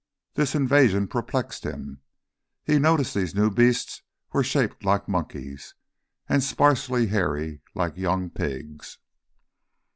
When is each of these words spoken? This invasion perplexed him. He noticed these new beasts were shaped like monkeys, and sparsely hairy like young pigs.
This 0.33 0.55
invasion 0.55 1.07
perplexed 1.07 1.63
him. 1.63 2.01
He 2.63 2.79
noticed 2.79 3.13
these 3.13 3.35
new 3.35 3.51
beasts 3.51 4.01
were 4.33 4.43
shaped 4.43 4.83
like 4.83 5.07
monkeys, 5.07 5.75
and 6.27 6.41
sparsely 6.43 7.05
hairy 7.05 7.61
like 7.75 7.97
young 7.97 8.31
pigs. 8.31 8.97